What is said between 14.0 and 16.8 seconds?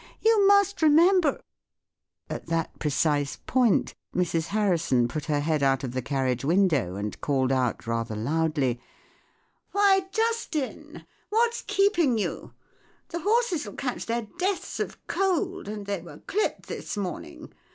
their deaths of cold; and they were clipped